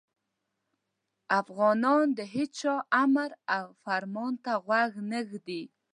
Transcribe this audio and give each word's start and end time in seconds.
افغانان 1.39 2.05
د 2.17 2.19
هیچا 2.33 2.75
امر 3.03 3.29
او 3.57 3.65
فرمان 3.83 4.33
ته 4.45 4.53
غوږ 4.65 4.91
نه 5.11 5.19
ږدي. 5.29 5.63